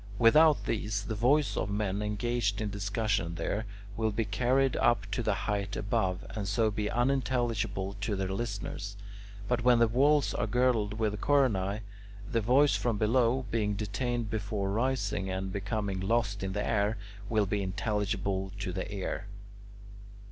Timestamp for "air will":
16.67-17.45